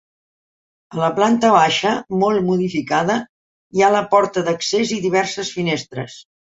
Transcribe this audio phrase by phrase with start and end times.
[0.95, 1.93] A la planta baixa,
[2.25, 3.21] molt modificada,
[3.77, 6.23] hi ha la porta d'accés i diverses finestres.